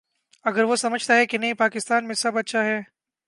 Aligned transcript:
اگر 0.43 0.63
وہ 0.63 0.75
سمجھتا 0.75 1.15
ہے 1.15 1.25
کہ 1.25 1.37
نئے 1.37 1.53
پاکستان 1.53 2.07
میں 2.07 2.15
سب 2.15 2.37
اچھا 2.37 2.63
ہے۔ 2.65 2.81